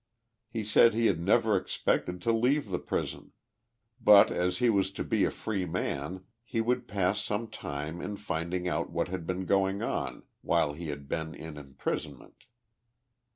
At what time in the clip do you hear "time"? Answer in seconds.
7.47-8.01